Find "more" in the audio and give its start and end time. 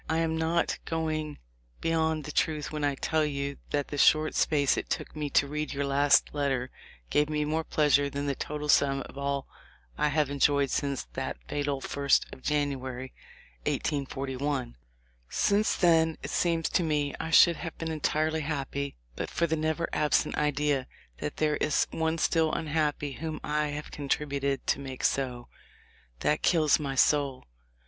7.45-7.63